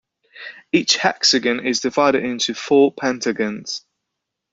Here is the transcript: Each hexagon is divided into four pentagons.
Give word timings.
Each 0.71 0.97
hexagon 0.97 1.59
is 1.63 1.81
divided 1.81 2.23
into 2.25 2.55
four 2.55 2.91
pentagons. 2.91 3.85